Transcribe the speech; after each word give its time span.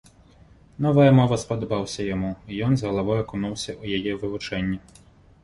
Новая 0.85 1.11
мова 1.17 1.37
спадабаўся 1.43 2.07
яму, 2.15 2.31
і 2.49 2.57
ён 2.69 2.79
з 2.81 2.89
галавой 2.89 3.23
акунуўся 3.25 3.71
ў 3.81 4.01
яе 4.01 4.19
вывучэнне. 4.25 4.79